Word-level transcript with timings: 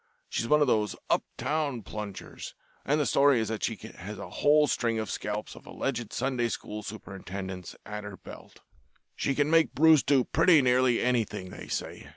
She's 0.29 0.47
one 0.47 0.61
of 0.61 0.67
those 0.67 0.95
uptown 1.11 1.83
plungers, 1.83 2.55
and 2.85 2.99
the 2.99 3.05
story 3.05 3.39
is 3.39 3.49
that 3.49 3.61
she 3.63 3.75
has 3.75 4.17
a 4.17 4.31
whole 4.41 4.65
string 4.65 4.97
of 4.97 5.11
scalps 5.11 5.53
of 5.53 5.67
alleged 5.67 6.11
Sunday 6.11 6.49
school 6.49 6.81
superintendents 6.81 7.75
at 7.85 8.03
her 8.03 8.17
belt. 8.17 8.61
She 9.15 9.35
can 9.35 9.51
make 9.51 9.75
Bruce 9.75 10.01
do 10.01 10.23
pretty 10.23 10.59
nearly 10.63 10.99
anything, 10.99 11.51
they 11.51 11.67
say. 11.67 12.09